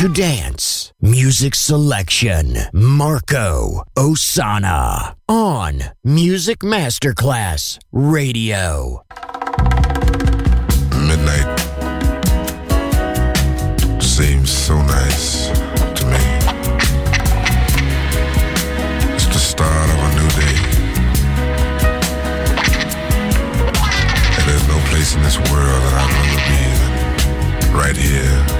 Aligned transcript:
to 0.00 0.08
dance. 0.08 0.94
Music 1.02 1.54
selection 1.54 2.56
Marco 2.72 3.82
Ossanna 3.94 5.14
on 5.28 5.82
Music 6.02 6.60
Masterclass 6.60 7.78
Radio. 7.92 9.04
Midnight 11.06 11.60
seems 14.00 14.50
so 14.50 14.80
nice 14.80 15.48
to 15.48 16.06
me. 16.06 16.24
It's 19.12 19.26
the 19.26 19.34
start 19.34 19.90
of 19.90 19.98
a 20.00 20.10
new 20.16 20.30
day. 20.40 20.56
And 24.38 24.48
there's 24.48 24.66
no 24.66 24.78
place 24.88 25.14
in 25.14 25.22
this 25.22 25.36
world 25.36 25.82
that 25.84 25.92
I'd 25.92 26.10
rather 26.16 26.40
be 26.48 27.60
than 27.60 27.76
right 27.76 27.96
here 27.98 28.59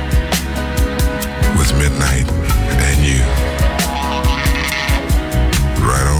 midnight 1.78 2.30
and 2.30 3.04
you. 3.04 3.20
Right 5.84 6.06
on. 6.06 6.19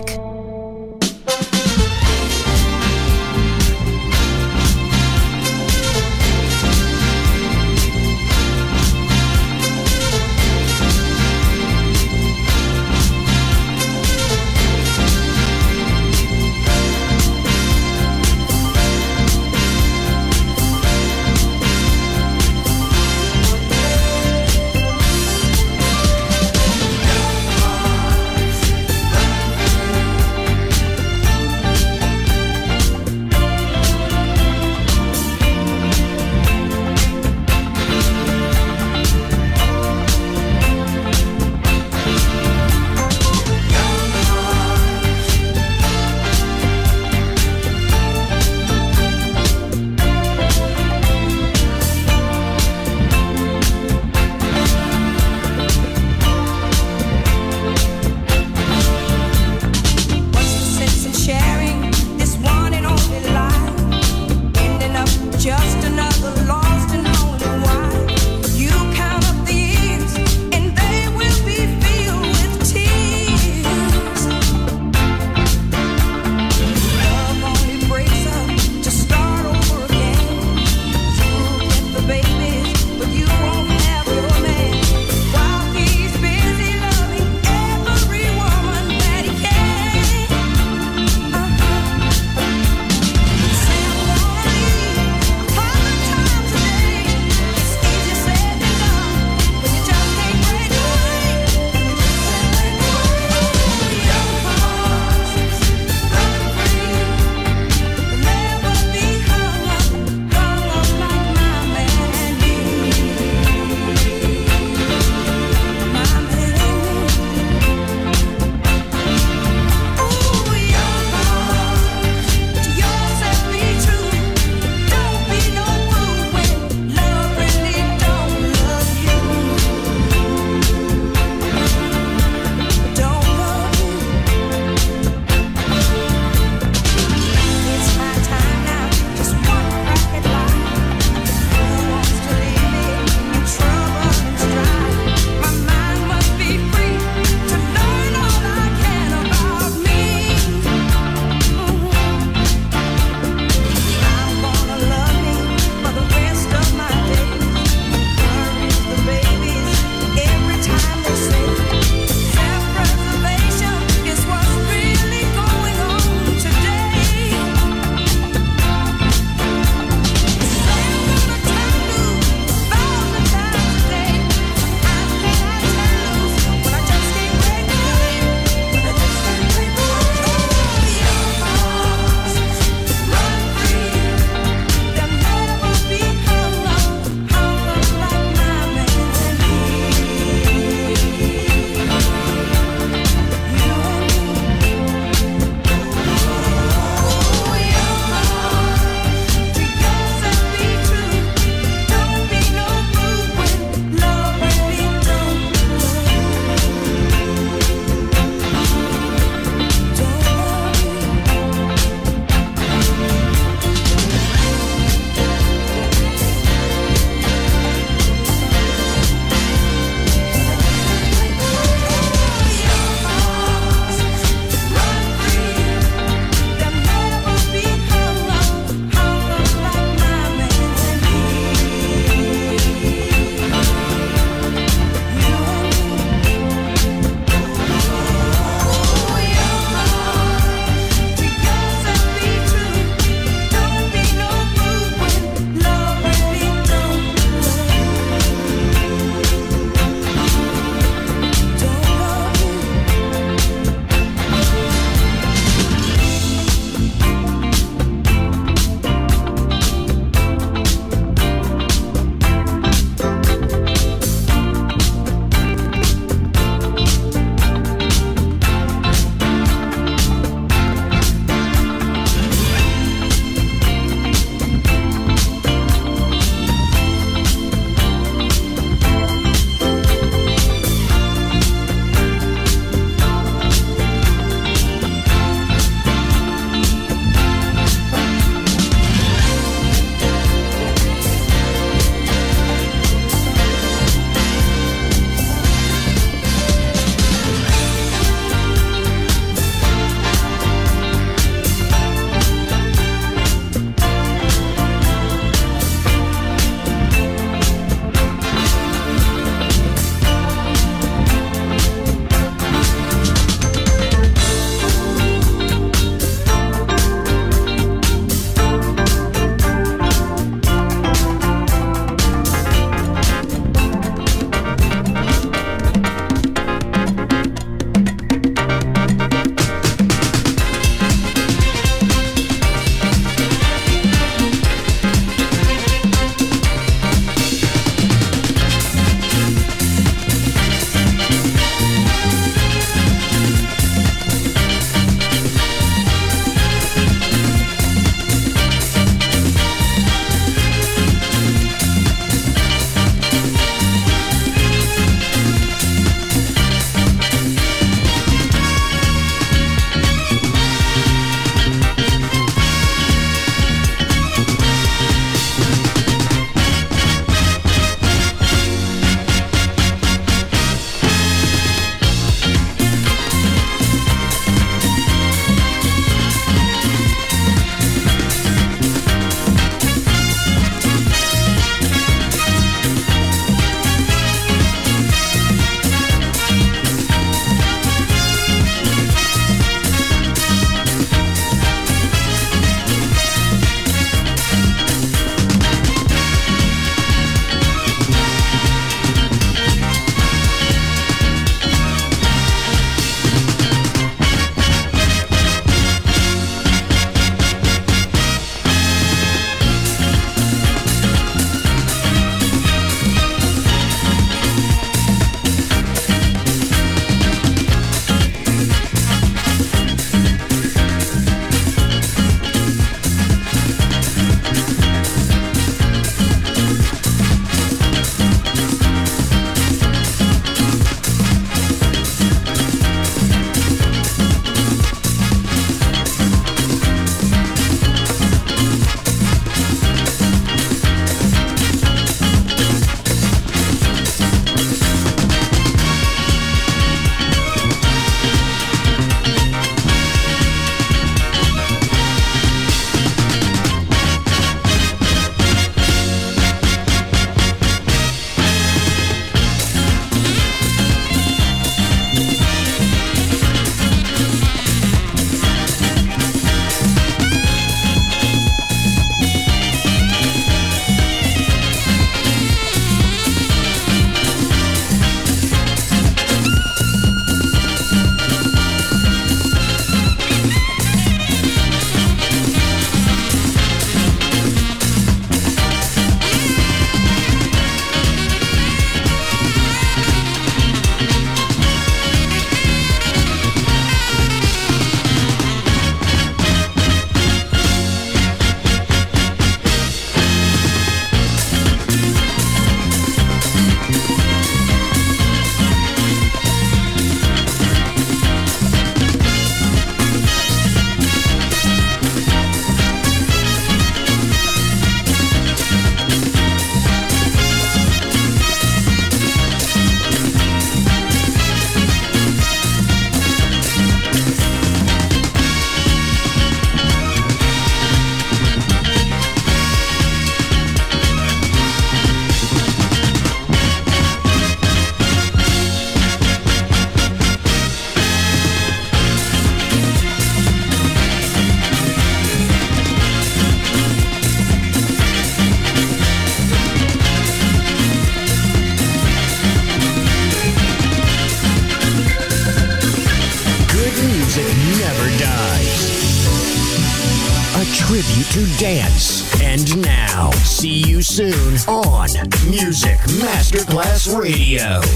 Radio. 564.11 564.70